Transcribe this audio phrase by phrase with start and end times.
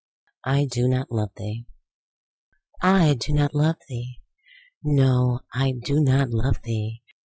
[0.47, 1.67] I do not love Thee
[2.81, 5.41] I DO not love thee!—no!
[5.53, 7.03] I do not love thee!